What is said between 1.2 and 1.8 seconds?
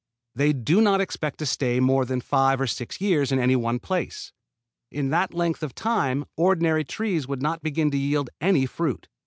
to stay